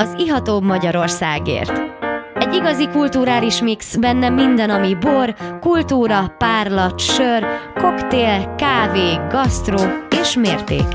[0.00, 1.72] az ihatóbb Magyarországért.
[2.34, 9.78] Egy igazi kulturális mix, benne minden, ami bor, kultúra, párlat, sör, koktél, kávé, gasztró
[10.20, 10.86] és mérték.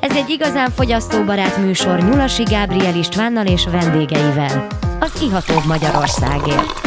[0.00, 4.66] Ez egy igazán fogyasztóbarát műsor Nyulasi Gábriel Istvánnal és vendégeivel.
[5.00, 6.80] Az ihatóbb Magyarországért.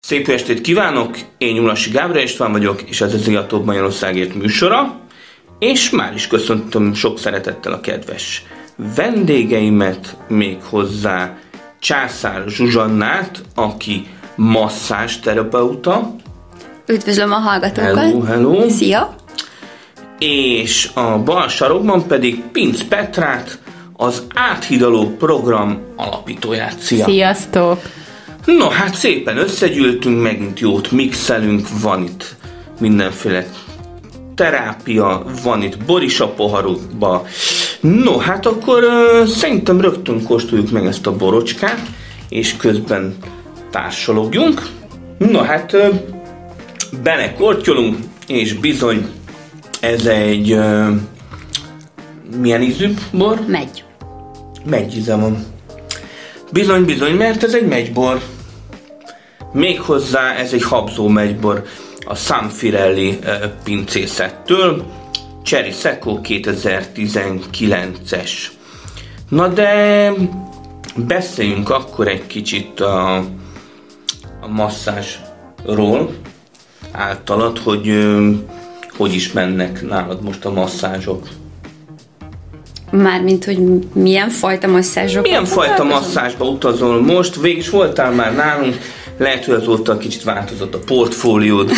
[0.00, 1.16] Szép estét kívánok!
[1.38, 5.00] Én Nyulasi Gábriel István vagyok, és ez az Ihatóbb Magyarországért műsora.
[5.58, 8.42] És már is köszöntöm sok szeretettel a kedves
[8.94, 11.36] vendégeimet, még hozzá
[11.78, 14.06] Császár Zsuzsannát, aki
[14.36, 16.14] masszás terapeuta.
[16.86, 17.96] Üdvözlöm a hallgatókat!
[17.96, 18.68] Hello, hello!
[18.68, 19.14] Szia!
[20.18, 23.58] És a bal sarokban pedig Pinc Petrát,
[23.96, 26.78] az áthidaló program alapítóját.
[26.78, 27.04] Szia!
[27.04, 27.80] Sziasztok!
[28.44, 32.36] No, hát szépen összegyűltünk, megint jót mixelünk, van itt
[32.80, 33.46] mindenféle
[34.34, 37.26] terápia, van itt boris a poharukba.
[37.80, 41.80] No, hát akkor uh, szerintem rögtön kóstoljuk meg ezt a borocskát,
[42.28, 43.16] és közben
[43.70, 44.62] társalogjunk.
[45.18, 45.94] No, hát uh,
[47.02, 49.08] belekortyolunk, és bizony
[49.80, 50.88] ez egy uh,
[52.36, 53.40] milyen ízű bor?
[53.46, 53.84] Megy.
[54.64, 55.44] Megy íze van.
[56.52, 58.20] Bizony, bizony, mert ez egy megybor.
[59.52, 61.62] Méghozzá ez egy habzó megybor
[62.06, 63.18] a Sanfirelli
[63.64, 64.84] pincészettől.
[65.48, 68.30] Cherry Seco 2019-es.
[69.28, 70.12] Na de
[70.96, 73.16] beszéljünk akkor egy kicsit a,
[74.40, 76.14] a masszázsról
[76.92, 78.08] általad, hogy
[78.96, 81.28] hogy is mennek nálad most a masszázsok.
[82.90, 83.58] Mármint, hogy
[83.92, 85.22] milyen fajta masszázsok?
[85.22, 87.40] Milyen fajta masszázsba utazol most?
[87.40, 88.76] Végig is voltál már nálunk,
[89.18, 91.70] lehet, hogy azóta kicsit változott a portfóliód.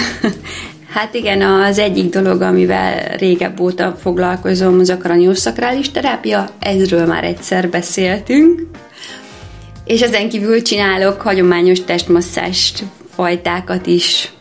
[0.90, 7.24] Hát igen, az egyik dolog, amivel régebb óta foglalkozom, az a kranioszakrális terápia, ezről már
[7.24, 8.60] egyszer beszéltünk.
[9.84, 14.32] És ezen kívül csinálok hagyományos testmasszást fajtákat is.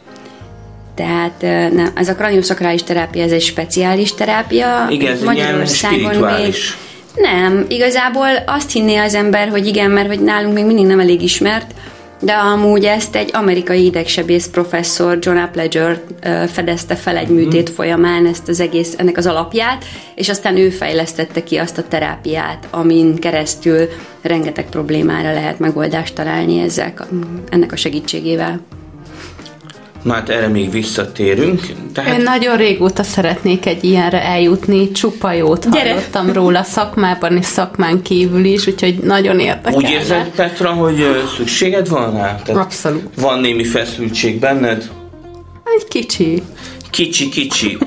[0.95, 4.87] Tehát nem, ez a kranioszakrális terápia, ez egy speciális terápia.
[4.89, 6.53] Igen, ez Magyarországon még
[7.15, 11.21] nem, igazából azt hinné az ember, hogy igen, mert hogy nálunk még mindig nem elég
[11.21, 11.71] ismert,
[12.19, 16.01] de amúgy ezt egy amerikai idegsebész professzor John Apledger
[16.47, 19.85] fedezte fel egy műtét folyamán ezt az egész, ennek az alapját,
[20.15, 23.87] és aztán ő fejlesztette ki azt a terápiát, amin keresztül
[24.21, 26.93] rengeteg problémára lehet megoldást találni ezzel,
[27.49, 28.59] ennek a segítségével.
[30.03, 31.61] Na hát erre még visszatérünk.
[31.93, 32.17] Tehát...
[32.17, 35.89] Én nagyon régóta szeretnék egy ilyenre eljutni, csupa jót Gyere.
[35.89, 39.73] hallottam róla szakmában és szakmán kívül is, úgyhogy nagyon érdekel.
[39.73, 42.35] Úgy érzed, Petra, hogy szükséged van rá?
[42.45, 43.03] Tehát Abszolút.
[43.15, 44.89] Van némi feszültség benned?
[45.77, 46.43] Egy kicsi.
[46.89, 47.77] Kicsi, kicsi.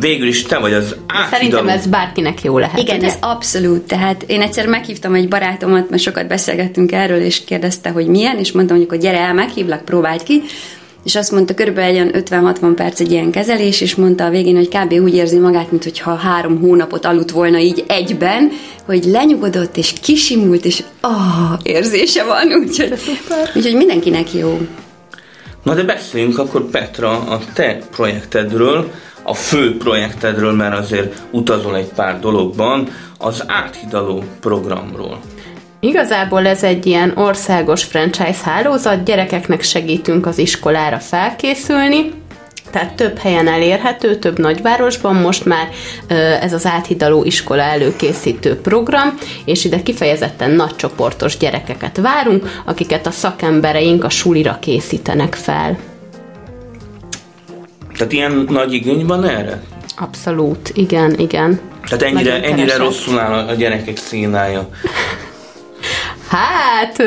[0.00, 1.30] végül is te vagy az áthidaló.
[1.30, 2.78] Szerintem ez bárkinek jó lehet.
[2.78, 3.06] Igen, ugye?
[3.06, 3.82] ez abszolút.
[3.82, 8.52] Tehát én egyszer meghívtam egy barátomat, mert sokat beszélgettünk erről, és kérdezte, hogy milyen, és
[8.52, 10.42] mondtam, hogy gyere el, meghívlak, próbáld ki
[11.06, 14.92] és azt mondta, körülbelül 50-60 perc egy ilyen kezelés, és mondta a végén, hogy kb.
[14.92, 18.50] úgy érzi magát, mintha három hónapot aludt volna így egyben,
[18.84, 22.92] hogy lenyugodott, és kisimult, és ah, érzése van, úgyhogy,
[23.54, 24.58] úgyhogy mindenkinek jó.
[25.62, 28.90] Na de beszéljünk akkor Petra a te projektedről,
[29.22, 32.88] a fő projektedről, mert azért utazol egy pár dologban,
[33.18, 35.20] az áthidaló programról.
[35.80, 42.12] Igazából ez egy ilyen országos franchise hálózat, gyerekeknek segítünk az iskolára felkészülni,
[42.70, 45.68] tehát több helyen elérhető, több nagyvárosban most már
[46.40, 49.14] ez az áthidaló iskola előkészítő program,
[49.44, 55.78] és ide kifejezetten nagy csoportos gyerekeket várunk, akiket a szakembereink a sulira készítenek fel.
[57.96, 59.62] Tehát ilyen nagy igény van erre?
[59.96, 61.60] Abszolút, igen, igen.
[61.88, 64.68] Tehát ennyire, ennyire rosszul áll a gyerekek színája.
[66.30, 67.02] Hát,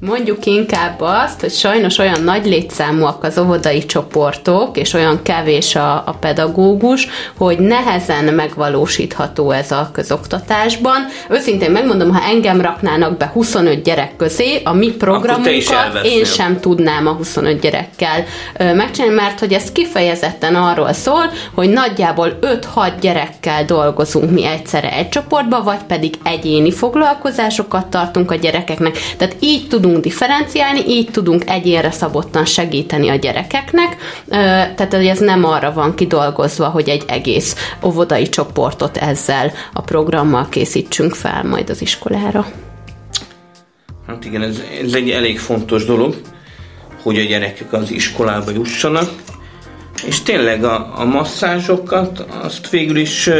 [0.00, 6.02] mondjuk inkább azt, hogy sajnos olyan nagy létszámúak az óvodai csoportok, és olyan kevés a,
[6.06, 11.06] a pedagógus, hogy nehezen megvalósítható ez a közoktatásban.
[11.30, 17.06] Őszintén megmondom, ha engem raknának be 25 gyerek közé, a mi programunkat én sem tudnám
[17.06, 18.24] a 25 gyerekkel
[18.58, 22.38] megcsinálni, mert hogy ez kifejezetten arról szól, hogy nagyjából
[22.74, 28.98] 5-6 gyerekkel dolgozunk mi egyszerre egy csoportba, vagy pedig egyéni foglalkozásokat tartunk a gyerekeknek.
[29.16, 33.96] Tehát így tudunk tudunk differenciálni, így tudunk egyénre szabottan segíteni a gyerekeknek,
[34.28, 41.14] tehát ez nem arra van kidolgozva, hogy egy egész óvodai csoportot ezzel a programmal készítsünk
[41.14, 42.46] fel majd az iskolára.
[44.06, 46.20] Hát igen, ez, ez egy elég fontos dolog,
[47.02, 49.10] hogy a gyerekek az iskolába jussanak,
[50.06, 53.30] és tényleg a, a masszázsokat azt végül is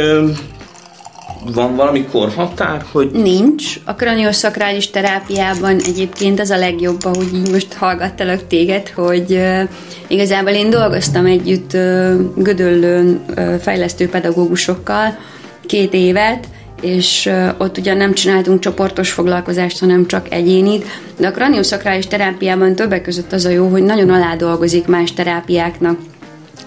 [1.45, 3.11] van valami korhatár, hogy...
[3.11, 3.79] Nincs.
[3.85, 9.61] A kranioszakrális terápiában egyébként az a legjobb, ahogy így most hallgattalak téged, hogy uh,
[10.07, 15.17] igazából én dolgoztam együtt uh, Gödöllőn uh, fejlesztő pedagógusokkal
[15.65, 16.47] két évet,
[16.81, 20.85] és ott ugyan nem csináltunk csoportos foglalkozást, hanem csak egyénit,
[21.17, 25.99] de a kranioszakrális terápiában többek között az a jó, hogy nagyon alá dolgozik más terápiáknak.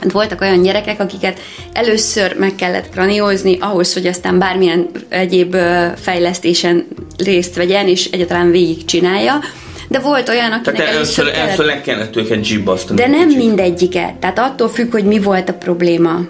[0.01, 1.41] Hát voltak olyan gyerekek, akiket
[1.73, 5.57] először meg kellett kraniózni ahhoz, hogy aztán bármilyen egyéb
[5.97, 6.87] fejlesztésen
[7.17, 9.41] részt vegyen, és egyáltalán végig csinálja.
[9.89, 11.47] De volt olyan, akinek Tehát először, kellett...
[11.47, 13.01] először le kellett őket zsibbasztani.
[13.01, 14.15] De nem mindegyiket.
[14.15, 16.21] Tehát attól függ, hogy mi volt a probléma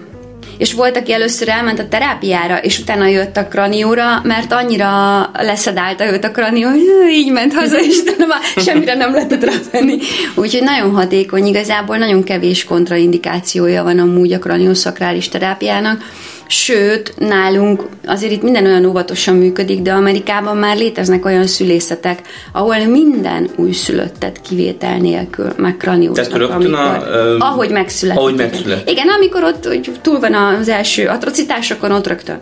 [0.57, 6.11] és volt, aki először elment a terápiára, és utána jött a kranióra, mert annyira leszedálta
[6.11, 6.81] őt a kranió, hogy
[7.11, 9.97] így ment haza, és már semmire nem lehetett rávenni.
[10.35, 16.03] Úgyhogy nagyon hatékony, igazából nagyon kevés kontraindikációja van amúgy a kraniószakrális terápiának,
[16.47, 22.21] Sőt, nálunk azért itt minden olyan óvatosan működik, de Amerikában már léteznek olyan szülészetek,
[22.51, 26.51] ahol minden újszülöttet kivétel nélkül megkranióznak.
[26.51, 27.03] Amikor, a,
[27.37, 28.21] uh, ahogy megszületik.
[28.21, 28.91] Ahogy megszületik.
[28.91, 32.37] Igen, amikor ott hogy túl van az első atrocitásokon, ott rögtön.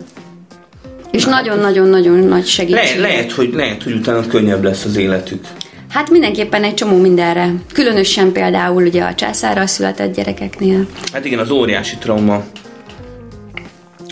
[1.10, 3.00] És nagyon-nagyon-nagyon nagy segítség.
[3.00, 5.44] Le, lehet, hogy, lehet, hogy utána könnyebb lesz az életük.
[5.88, 7.52] Hát mindenképpen egy csomó mindenre.
[7.72, 10.86] Különösen például ugye a császárral született gyerekeknél.
[11.12, 12.44] Hát igen, az óriási trauma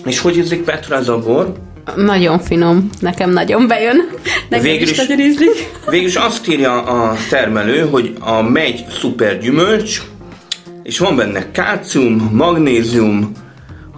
[0.04, 1.52] és hogy ízlik Petra ez a bor?
[1.96, 2.88] Nagyon finom.
[3.00, 4.08] Nekem nagyon bejön.
[4.49, 5.70] Nekem végül is, nagyon ízlik.
[5.88, 10.02] Végül is azt írja a termelő, hogy a megy szuper gyümölcs,
[10.82, 13.32] és van benne kálcium, magnézium,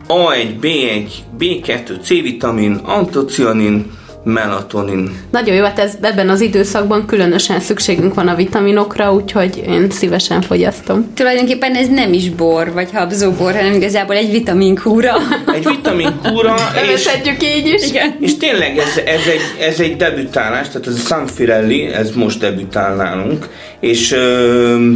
[0.08, 1.08] A1, B1,
[1.38, 3.90] B2, C-vitamin, antocianin,
[4.24, 5.10] melatonin.
[5.30, 10.40] Nagyon jó, hát ez, ebben az időszakban különösen szükségünk van a vitaminokra, úgyhogy én szívesen
[10.40, 11.12] fogyasztom.
[11.14, 15.16] Tulajdonképpen ez nem is bor, vagy habzóbor, hanem igazából egy vitaminkúra.
[15.54, 16.54] Egy vitaminkúra.
[16.94, 17.08] és,
[17.42, 17.88] így is.
[17.88, 18.16] Igen.
[18.20, 22.38] És tényleg ez, ez, egy, ez egy debütálás, tehát ez a San Firelli, ez most
[22.38, 23.48] debütál nálunk,
[23.80, 24.90] és ö,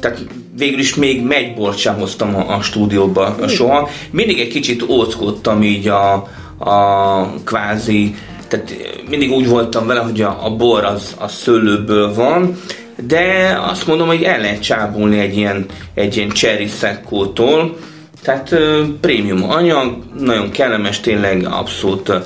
[0.00, 0.18] tehát
[0.56, 3.88] végül is még megy bort sem hoztam a, a stúdióba soha.
[4.10, 6.12] Mindig egy kicsit óckodtam így a,
[6.58, 8.14] a kvázi
[8.54, 12.56] tehát mindig úgy voltam vele, hogy a, a bor az a szőlőből van,
[13.06, 17.76] de azt mondom, hogy el lehet csábulni egy ilyen, egy ilyen cherry szekkótól,
[18.22, 22.22] tehát uh, prémium anyag, nagyon kellemes, tényleg abszolút uh,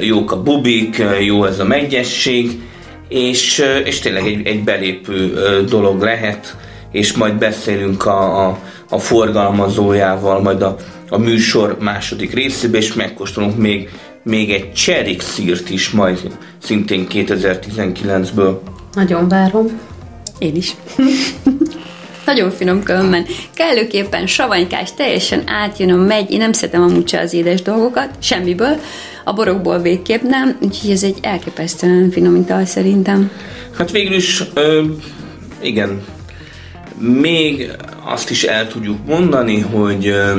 [0.00, 2.60] jók a bubik, uh, jó ez a megyesség,
[3.08, 6.56] és, uh, és tényleg egy, egy belépő uh, dolog lehet,
[6.92, 8.58] és majd beszélünk a, a,
[8.88, 10.76] a forgalmazójával, majd a,
[11.08, 13.88] a műsor második részében, és megkóstolunk még
[14.28, 16.18] még egy cserik szírt is majd
[16.62, 18.58] szintén 2019-ből.
[18.92, 19.80] Nagyon várom.
[20.38, 20.74] Én is.
[22.26, 23.26] Nagyon finom különben.
[23.54, 26.30] Kellőképpen savanykás, teljesen átjön a megy.
[26.30, 28.80] Én nem szeretem amúgy se az édes dolgokat, semmiből.
[29.24, 33.30] A borokból végképp nem, úgyhogy ez egy elképesztően finom ital szerintem.
[33.76, 34.84] Hát végül is, ö,
[35.60, 36.04] igen,
[36.98, 37.70] még
[38.04, 40.38] azt is el tudjuk mondani, hogy ö,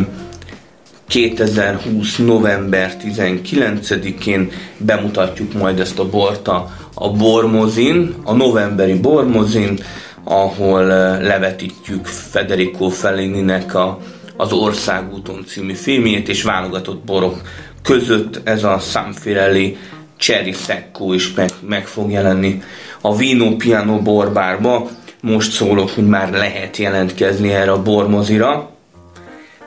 [1.09, 2.17] 2020.
[2.17, 9.79] november 19-én bemutatjuk majd ezt a bort a, a Bormozin, a novemberi Bormozin,
[10.23, 10.83] ahol
[11.21, 13.99] levetítjük Federico Fellininek a,
[14.37, 17.41] az Országúton című filmjét, és válogatott borok
[17.81, 19.77] között ez a Sanfirelli
[20.17, 22.61] Cherry Secco is meg, meg fog jelenni
[23.01, 24.89] a Vino Piano borbárba.
[25.21, 28.69] Most szólok, hogy már lehet jelentkezni erre a bormozira.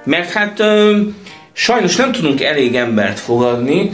[0.04, 0.62] Mert hát
[1.52, 3.92] Sajnos nem tudunk elég embert fogadni,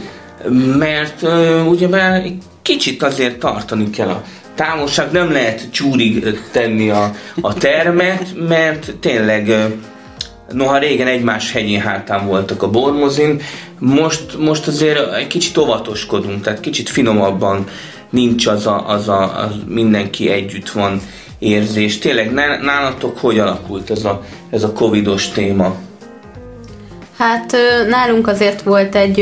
[0.77, 2.23] mert uh, ugyebár
[2.61, 4.23] kicsit azért tartani kell a
[4.55, 7.11] távolság, nem lehet csúrig tenni a,
[7.41, 9.51] a termet, mert tényleg
[10.51, 13.41] noha régen egymás hegyén hátán voltak a bormozin,
[13.79, 17.65] most, most azért egy kicsit óvatoskodunk, tehát kicsit finomabban
[18.09, 21.01] nincs az a, az a az mindenki együtt van
[21.39, 21.97] érzés.
[21.97, 25.75] Tényleg nálatok hogy alakult ez a, ez a covidos téma?
[27.19, 27.55] Hát
[27.87, 29.19] nálunk azért volt egy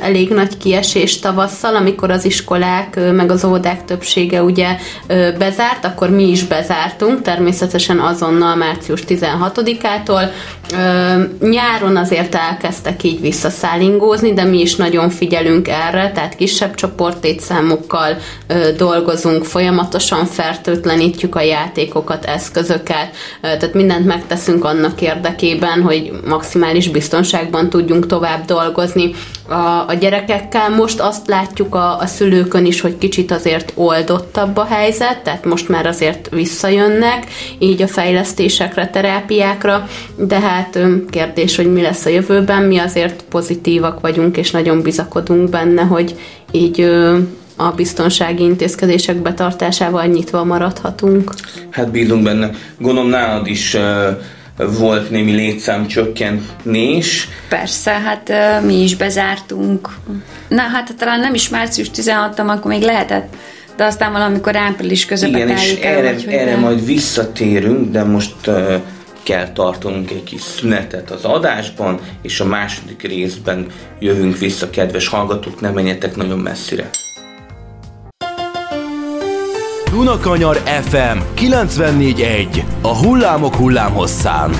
[0.00, 4.76] elég nagy kiesés tavasszal, amikor az iskolák meg az óvodák többsége ugye
[5.38, 10.30] bezárt, akkor mi is bezártunk, természetesen azonnal március 16-ától.
[11.40, 18.16] Nyáron azért elkezdtek így visszaszállingózni, de mi is nagyon figyelünk erre, tehát kisebb csoporttétszámokkal
[18.76, 23.10] dolgozunk, folyamatosan fertőtlenítjük a játékokat, eszközöket,
[23.40, 29.10] tehát mindent megteszünk annak érdekében, hogy maximális biztonság biztonságban tudjunk tovább dolgozni.
[29.48, 34.64] A, a gyerekekkel most azt látjuk a, a szülőkön is, hogy kicsit azért oldottabb a
[34.64, 37.26] helyzet, tehát most már azért visszajönnek,
[37.58, 40.78] így a fejlesztésekre, terápiákra, de hát
[41.10, 46.14] kérdés, hogy mi lesz a jövőben, mi azért pozitívak vagyunk, és nagyon bizakodunk benne, hogy
[46.50, 46.90] így
[47.56, 51.32] a biztonsági intézkedések betartásával nyitva maradhatunk.
[51.70, 52.50] Hát bízunk benne.
[52.78, 53.80] Gondolom nálad is uh,
[54.56, 57.28] volt némi létszám csökkentés.
[57.48, 58.32] Persze, hát
[58.64, 59.88] mi is bezártunk.
[60.48, 63.36] Na hát talán nem is március 16 akkor még lehetett
[63.76, 68.74] de aztán valamikor április közepén Igen, és erre, vagy, erre majd visszatérünk, de most uh,
[69.22, 73.66] kell tartanunk egy kis szünetet az adásban, és a második részben
[73.98, 76.90] jövünk vissza, kedves hallgatók, ne menjetek nagyon messzire.
[79.94, 84.50] Dunakanyar FM 94.1 A hullámok hullámhosszán.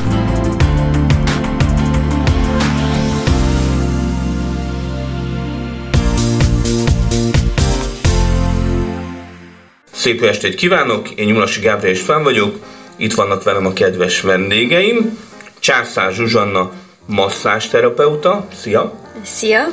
[9.93, 12.57] Szép estét kívánok, én Nyulasi Gábriel és fenn vagyok,
[12.97, 15.19] itt vannak velem a kedves vendégeim,
[15.59, 16.73] Császár Zsuzsanna,
[17.07, 19.01] masszásterapeuta, szia!
[19.23, 19.67] Szia!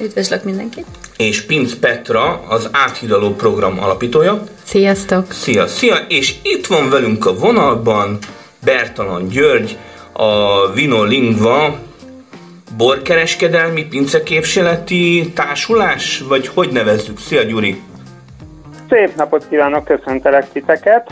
[0.00, 0.86] Üdvözlök mindenkit!
[1.16, 4.42] És Pinc Petra, az áthidaló program alapítója.
[4.62, 5.32] Sziasztok!
[5.32, 5.96] Szia, szia!
[6.08, 8.18] És itt van velünk a vonalban
[8.64, 9.78] Bertalan György,
[10.12, 11.78] a Vinolingva
[12.76, 17.18] borkereskedelmi pinceképzseleti társulás, vagy hogy nevezzük?
[17.18, 17.80] Szia Gyuri!
[18.88, 21.10] Szép napot kívánok, köszöntelek titeket,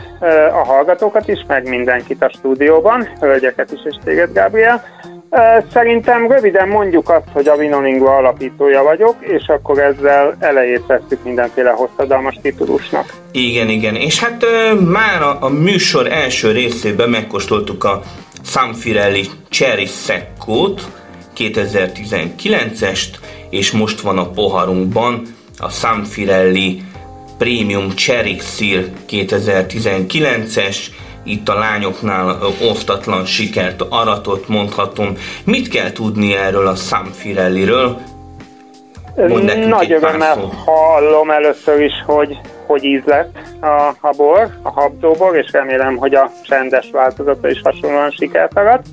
[0.52, 4.84] a hallgatókat is, meg mindenkit a stúdióban, hölgyeket is és téged, Gabriel.
[5.73, 11.71] Szerintem röviden mondjuk azt, hogy a Vinolingua alapítója vagyok, és akkor ezzel elejét vesztük mindenféle
[11.71, 13.12] hosszadalmas titulusnak.
[13.33, 14.45] Igen, igen, és hát
[14.91, 18.03] már a, a műsor első részében megkóstoltuk a
[18.45, 20.83] Sanfirelli Cherry Seccót,
[21.37, 23.14] 2019-est,
[23.50, 25.23] és most van a poharunkban
[25.59, 26.83] a Sanfirelli
[27.38, 30.76] Premium Cherry Szír 2019-es,
[31.25, 32.38] itt a lányoknál
[32.71, 35.16] osztatlan sikert aratott, mondhatom.
[35.45, 37.99] Mit kell tudni erről a Sam Firelliről?
[39.69, 45.52] Nagy örömmel hallom először is, hogy hogy íz lett a, a bor, a habzóbor, és
[45.52, 48.87] remélem, hogy a csendes változata is hasonlóan sikert arat.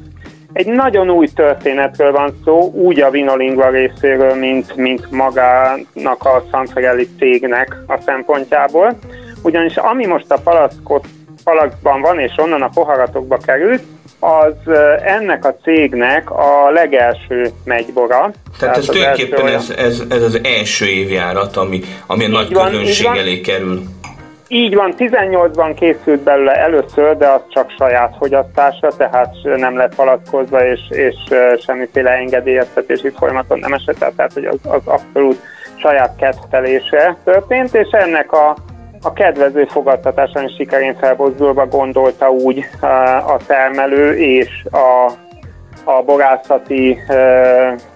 [0.54, 7.08] Egy nagyon új történetről van szó, úgy a Vinolingva részéről, mint, mint magának a Sanfrelli
[7.18, 8.98] cégnek a szempontjából.
[9.44, 11.06] Ugyanis ami most a palackot
[11.44, 13.82] palacban van, és onnan a poharatokba került,
[14.20, 18.32] az ennek a cégnek a legelső megybora.
[18.60, 23.06] Tehát, ez tulajdonképpen ez, ez, ez az első évjárat, ami, ami a nagy van, közönség
[23.06, 23.82] elé kerül.
[24.48, 30.66] Így van, 18-ban készült belőle először, de az csak saját fogyasztásra, tehát nem lett palackozva,
[30.66, 31.16] és, és
[31.66, 35.42] semmiféle engedélyeztetési folyamaton nem esett tehát hogy az, az abszolút
[35.76, 38.56] saját kettelése történt, és ennek a
[39.02, 42.66] a kedvező fogadtatásán sikerén felbozdulva gondolta úgy
[43.28, 45.12] a termelő és a,
[45.84, 46.98] a borászati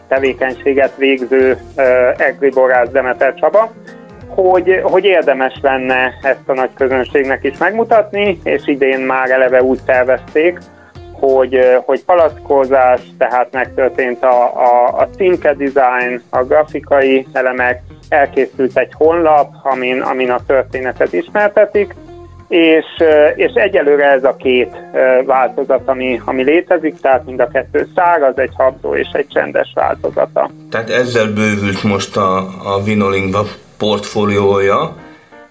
[0.07, 1.57] tevékenységet végző
[2.17, 3.71] egri borász Demeter Csaba,
[4.27, 9.79] hogy, hogy érdemes lenne ezt a nagy közönségnek is megmutatni, és idén már eleve úgy
[9.85, 10.59] tervezték,
[11.19, 18.91] hogy, hogy palackozás, tehát megtörtént a, a, a címke design, a grafikai elemek, elkészült egy
[18.93, 21.95] honlap, amin, amin a történetet ismertetik,
[22.47, 22.85] és,
[23.35, 24.75] és egyelőre ez a két
[25.25, 30.49] változat, ami, ami létezik, tehát mind a kettő száraz, egy habzó és egy csendes változata.
[30.69, 33.45] Tehát ezzel bővült most a, a Vinolingva
[33.77, 34.95] portfóliója,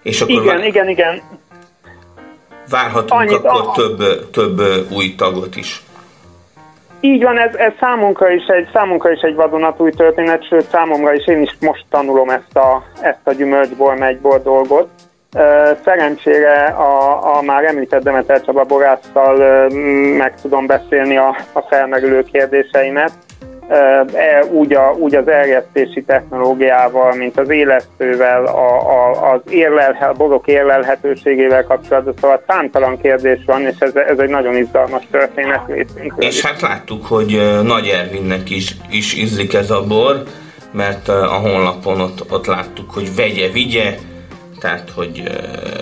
[0.03, 0.65] és akkor igen, vár...
[0.65, 1.21] igen, igen.
[2.69, 3.71] Várhatunk Annyit, akkor a...
[3.71, 5.83] több, több új tagot is.
[6.99, 11.27] Így van, ez, ez számunkra, is egy, számunkra is egy vadonatúj történet, sőt számomra is
[11.27, 14.89] én is most tanulom ezt a, ezt a gyümölcsból, megybor dolgot.
[15.83, 19.69] Szerencsére a, a már említett Demeter Csaba borásszal
[20.17, 23.11] meg tudom beszélni a, a felmerülő kérdéseimet,
[24.51, 30.47] úgy, a, úgy az erjesztési technológiával, mint az élesztővel, a, a, az érlelhe, a borok
[30.47, 36.27] érlelhetőségével kapcsolatban, szóval számtalan kérdés van, és ez, ez egy nagyon izgalmas történet részünkről.
[36.27, 40.23] És hát láttuk, hogy Nagy Ervinnek is, is ízlik ez a bor,
[40.71, 43.95] mert a honlapon ott, ott láttuk, hogy vegye, vigye,
[44.59, 45.23] tehát hogy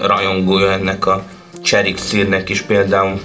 [0.02, 1.24] rajongója ennek a
[1.64, 3.20] cserik szírnek is például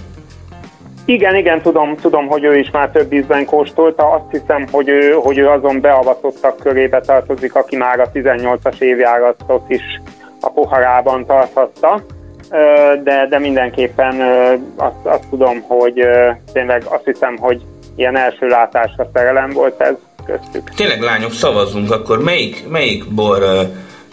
[1.08, 4.10] igen, igen, tudom, tudom, hogy ő is már több ízben kóstolta.
[4.10, 9.64] Azt hiszem, hogy ő, hogy ő azon beavatottak körébe tartozik, aki már a 18-as évjáratot
[9.68, 10.00] is
[10.40, 12.00] a poharában tarthatta.
[13.02, 14.20] De, de mindenképpen
[14.76, 16.06] azt, azt tudom, hogy
[16.52, 17.62] tényleg azt hiszem, hogy
[17.96, 19.94] ilyen első látásra szerelem volt ez
[20.26, 20.70] köztük.
[20.74, 23.60] Tényleg lányok, szavazzunk, akkor melyik, melyik bor uh,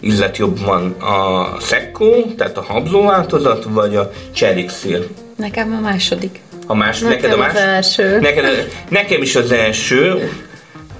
[0.00, 0.96] ízlet jobban?
[1.00, 5.06] A Szekko, tehát a habzó változat, vagy a Cserixil?
[5.36, 6.40] Nekem a második.
[6.66, 7.50] A más, Nekem neked a más?
[7.50, 8.18] az első.
[8.18, 8.44] Neked,
[8.88, 10.30] nekem is az első,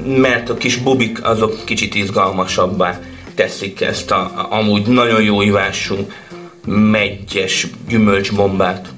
[0.05, 2.99] mert a kis bubik azok kicsit izgalmasabbá
[3.35, 5.95] teszik ezt a, a amúgy nagyon jó ivású
[6.67, 8.89] megyes gyümölcsbombát.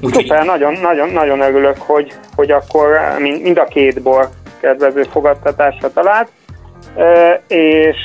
[0.00, 4.28] Úgyhogy Szuper, nagyon, nagyon, nagyon örülök, hogy, hogy akkor mind, mind a két bor
[4.60, 6.28] kedvező fogadtatásra talált,
[7.48, 7.96] és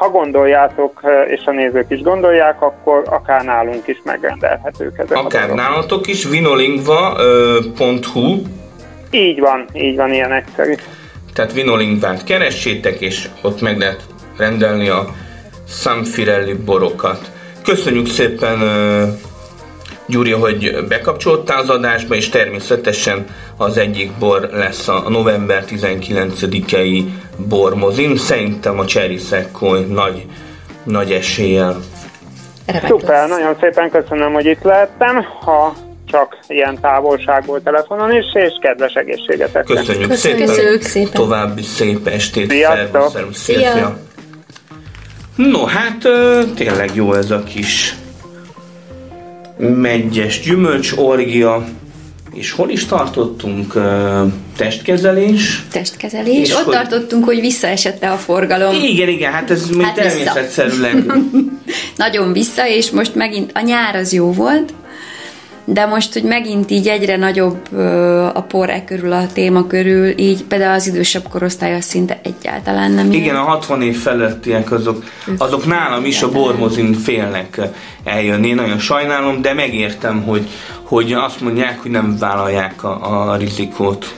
[0.00, 5.20] ha gondoljátok, ö, és a nézők is gondolják, akkor akár nálunk is megrendelhetők ezek a
[5.20, 5.56] akár borok.
[5.56, 8.42] nálatok is, vinolingva.hu,
[9.10, 10.74] Így van, így van, ilyen egyszerű.
[11.34, 14.02] tehát vinolingvát keressétek, és ott meg lehet
[14.36, 15.06] rendelni a
[15.68, 17.30] Sanfirelli borokat.
[17.64, 18.58] Köszönjük szépen
[20.06, 23.24] Gyuri, hogy bekapcsoltál az adásba, és természetesen
[23.56, 27.04] az egyik bor lesz a november 19-i
[27.48, 28.16] bormozin.
[28.16, 30.26] Szerintem a Cherry Secco nagy,
[30.82, 31.80] nagy eséllyel.
[32.66, 33.38] Remek Szuper, lesz.
[33.38, 35.74] nagyon szépen köszönöm, hogy itt lehettem, ha
[36.06, 39.64] csak ilyen távolságból telefonon is, és kedves egészségetek.
[39.64, 40.80] Köszönjük, Köszönjük szépen.
[40.80, 41.12] szépen.
[41.12, 42.50] További szép estét.
[42.50, 43.10] Sziasztok.
[43.10, 43.98] Szervusz, szia.
[45.36, 46.08] No, hát
[46.54, 47.94] tényleg jó ez a kis
[49.56, 51.64] megyes gyümölcs orgia.
[52.32, 53.74] És hol is tartottunk?
[54.64, 55.62] Testkezelés?
[55.72, 56.48] Testkezelés.
[56.48, 58.74] És Ott hogy- tartottunk, hogy visszaesette a forgalom.
[58.82, 61.04] Igen, igen, hát ez még Hát természetszerűleg.
[61.96, 64.72] Nagyon vissza, és most megint a nyár az jó volt,
[65.64, 67.76] de most, hogy megint így egyre nagyobb
[68.34, 73.06] a por körül, a téma körül, így például az idősebb korosztály az szinte egyáltalán nem
[73.12, 73.36] Igen, ilyen.
[73.36, 75.04] a 60 év felettiek azok,
[75.38, 77.60] azok nálam is a bormozin félnek
[78.04, 78.48] eljönni.
[78.48, 80.46] Én nagyon sajnálom, de megértem, hogy,
[80.82, 84.14] hogy azt mondják, hogy nem vállalják a, a rizikót.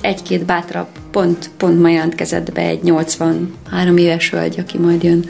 [0.00, 5.24] Egy-két bátrabb, pont, pont ma jelentkezett be egy 83 éves hölgy, aki majd jön.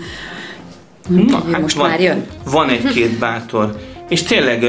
[1.09, 2.25] Na, Ő most van, már jön.
[2.51, 3.77] Van egy-két bátor.
[4.09, 4.65] És tényleg,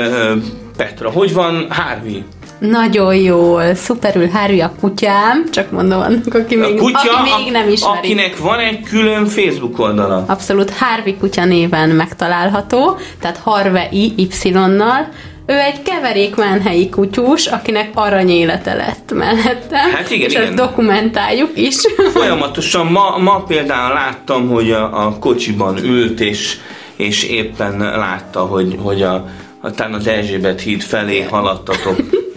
[0.77, 2.23] Petra, hogy van Harvey?
[2.59, 7.51] Nagyon jól, szuperül Harry a kutyám, csak mondom annak, aki A még, kutya, aki még
[7.51, 7.97] nem ismeri.
[7.97, 10.23] akinek van egy külön Facebook oldala.
[10.27, 15.07] Abszolút Harvey kutya néven megtalálható, tehát Harvey Y-nal.
[15.49, 19.91] Ő egy keverékmenhelyi kutyus, akinek aranyélete lett mellettem.
[19.91, 20.55] Hát igen, és igen.
[20.55, 21.75] dokumentáljuk is.
[22.13, 26.57] Folyamatosan ma, ma például láttam, hogy a, a kocsiban ült, és,
[26.95, 29.25] és éppen látta, hogy, hogy a,
[29.61, 31.95] a, talán az Erzsébet híd felé haladtatok.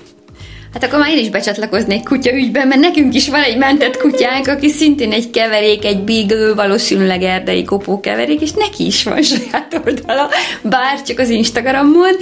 [0.72, 4.46] Hát akkor már én is becsatlakoznék kutya ügyben, mert nekünk is van egy mentett kutyánk,
[4.46, 9.80] aki szintén egy keverék, egy beagle, valószínűleg erdei kopó keverék, és neki is van saját
[9.86, 10.28] oldala,
[10.62, 12.16] bár csak az Instagramon,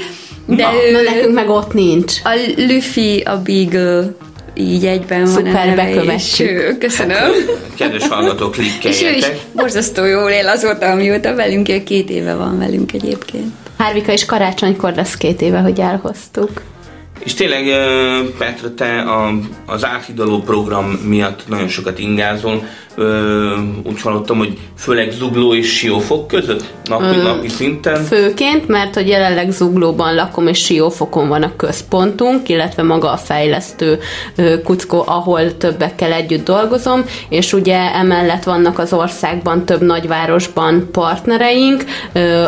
[0.47, 2.13] de Na, ő, Na nekünk meg ott nincs.
[2.25, 4.05] a Luffy, a beagle,
[4.55, 6.21] így egyben van Szuper, a neve, bekövettük.
[6.21, 7.31] és ő, köszönöm.
[7.77, 9.39] Kedves hallgatók, És ő is klikkeljetek.
[9.53, 13.53] borzasztó jól él azóta, amióta velünk él, két éve van velünk egyébként.
[13.79, 16.63] Hárvika is karácsonykor lesz két éve, hogy elhoztuk.
[17.25, 17.65] És tényleg,
[18.39, 19.33] Petra, te a,
[19.67, 22.63] az áthidaló program miatt nagyon sokat ingázol.
[22.95, 23.55] Ö,
[23.85, 28.03] Úgy hallottam, hogy főleg Zugló és Siófok között napi, napi szinten.
[28.03, 33.99] Főként, mert hogy jelenleg Zuglóban lakom, és Siófokon van a központunk, illetve maga a fejlesztő
[34.65, 41.85] kuckó, ahol többekkel együtt dolgozom, és ugye emellett vannak az országban több nagyvárosban partnereink,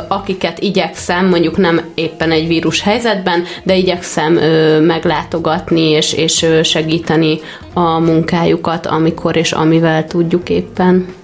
[0.09, 4.39] akiket igyekszem, mondjuk nem éppen egy vírus helyzetben, de igyekszem
[4.81, 7.41] meglátogatni és, és segíteni
[7.73, 11.15] a munkájukat, amikor és amivel tudjuk éppen.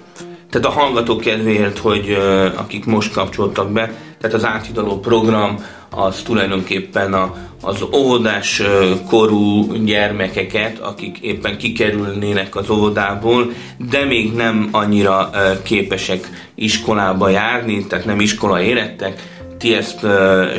[0.51, 2.16] Tehát a hallgatók kedvéért, hogy
[2.57, 5.57] akik most kapcsoltak be, tehát az áthidaló program
[5.90, 8.62] az tulajdonképpen a, az óvodás
[9.09, 13.53] korú gyermekeket, akik éppen kikerülnének az óvodából,
[13.90, 15.31] de még nem annyira
[15.62, 20.06] képesek iskolába járni, tehát nem iskola érettek, ti ezt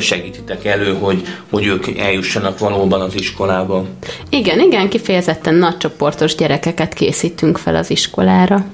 [0.00, 3.84] segítitek elő, hogy, hogy ők eljussanak valóban az iskolába.
[4.30, 8.64] Igen, igen, kifejezetten nagycsoportos gyerekeket készítünk fel az iskolára.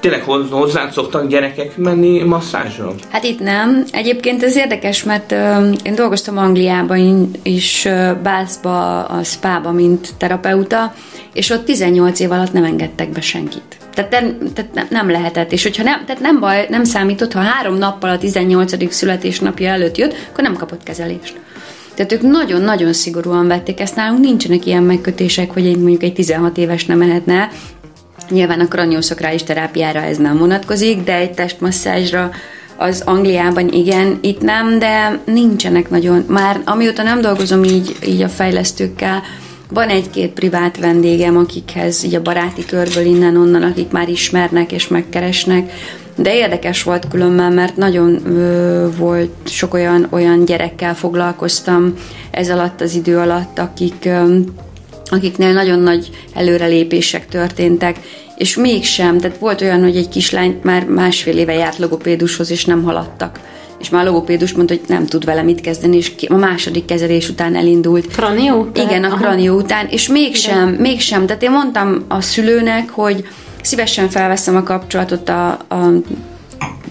[0.00, 2.94] Tényleg hoz- hozzád szoktak gyerekek menni masszázsra?
[3.08, 3.84] Hát itt nem.
[3.90, 10.94] Egyébként ez érdekes, mert ö, én dolgoztam Angliában is, ö, Bathba, a spa mint terapeuta,
[11.32, 13.76] és ott 18 év alatt nem engedtek be senkit.
[14.06, 15.52] Tehát, nem, tehát ne- nem lehetett.
[15.52, 18.92] És hogyha nem, tehát nem baj, nem számított, ha három nappal a 18.
[18.94, 21.40] születésnapja előtt jött, akkor nem kapott kezelést.
[21.94, 26.58] Tehát ők nagyon-nagyon szigorúan vették ezt nálunk, nincsenek ilyen megkötések, hogy egy, mondjuk egy 16
[26.58, 27.48] éves nem mehetne.
[28.30, 32.30] Nyilván a kranioszakrális terápiára ez nem vonatkozik, de egy testmasszázsra
[32.76, 36.24] az Angliában igen, itt nem, de nincsenek nagyon.
[36.28, 39.22] Már amióta nem dolgozom így, így a fejlesztőkkel,
[39.70, 45.72] van egy-két privát vendégem, akikhez így a baráti körből innen-onnan, akik már ismernek és megkeresnek,
[46.14, 51.94] de érdekes volt különben, mert nagyon ö, volt sok olyan, olyan gyerekkel foglalkoztam
[52.30, 54.38] ez alatt az idő alatt, akik, ö,
[55.04, 58.00] akiknél nagyon nagy előrelépések történtek,
[58.38, 62.82] és mégsem, tehát volt olyan, hogy egy kislány már másfél éve járt logopédushoz, és nem
[62.82, 63.40] haladtak
[63.78, 67.28] és már a logopédus mondta, hogy nem tud vele mit kezdeni, és a második kezelés
[67.28, 68.06] után elindult.
[68.06, 68.70] Kranió?
[68.74, 70.80] Igen, a kranió után, és mégsem, Igen.
[70.80, 71.26] mégsem.
[71.26, 73.24] Tehát én mondtam a szülőnek, hogy
[73.62, 75.92] szívesen felveszem a kapcsolatot a, a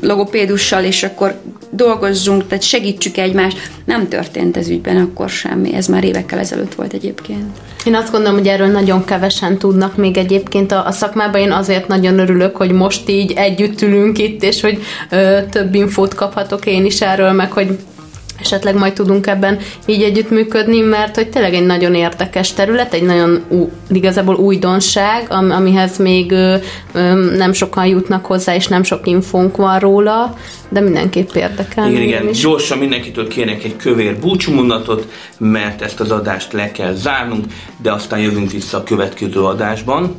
[0.02, 3.72] logopédussal, és akkor dolgozzunk, tehát segítsük egymást.
[3.86, 5.74] Nem történt ez ügyben akkor semmi.
[5.74, 7.58] Ez már évekkel ezelőtt volt egyébként.
[7.88, 11.41] Én azt gondolom, hogy erről nagyon kevesen tudnak még egyébként a, a szakmában.
[11.41, 16.13] Én azért nagyon örülök, hogy most így együtt ülünk itt, és hogy ö, több infót
[16.13, 17.78] kaphatok én is erről, meg hogy
[18.39, 23.43] esetleg majd tudunk ebben így együttműködni, mert hogy tényleg egy nagyon érdekes terület, egy nagyon
[23.50, 26.56] ú, igazából újdonság, am, amihez még ö,
[26.93, 30.36] ö, nem sokan jutnak hozzá, és nem sok infónk van róla,
[30.69, 31.89] de mindenképp érdekel.
[31.89, 32.30] Igen, igen.
[32.30, 32.41] Is.
[32.41, 37.45] Gyorsan mindenkitől kérnek egy kövér búcsúmondatot, mert ezt az adást le kell zárnunk,
[37.82, 40.15] de aztán jövünk vissza a következő adásban.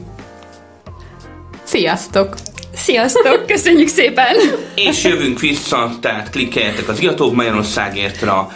[1.65, 2.35] Sziasztok!
[2.79, 4.37] Sziasztok, köszönjük szépen!
[4.75, 8.53] És jövünk vissza, tehát klikkeljetek az Iatók Magyarországértra,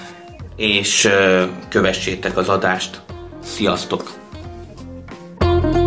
[0.57, 1.09] és
[1.69, 3.01] kövessétek az adást.
[3.45, 4.11] Sziasztok!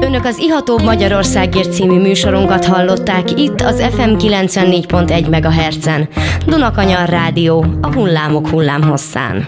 [0.01, 6.09] Önök az Ihatóbb Magyarországért című műsorunkat hallották itt az FM 94.1 MHz-en.
[6.45, 9.47] Dunakanyar Rádió, a hullámok hullámhosszán.